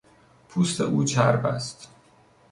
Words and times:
پوست 0.49 0.81
او 0.81 1.03
چرب 1.03 1.45
است. 1.45 1.89